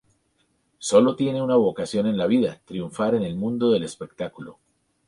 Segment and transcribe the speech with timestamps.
[0.79, 4.57] Solo tiene una vocación en la vida: Triunfar en el mundo del espectáculo.